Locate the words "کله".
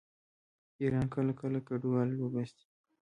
1.15-1.33, 1.41-1.59